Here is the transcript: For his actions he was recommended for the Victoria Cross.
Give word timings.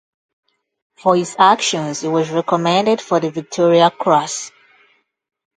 For 0.95 1.15
his 1.15 1.35
actions 1.37 2.01
he 2.01 2.07
was 2.07 2.31
recommended 2.31 2.99
for 3.01 3.19
the 3.19 3.29
Victoria 3.29 3.91
Cross. 3.91 4.51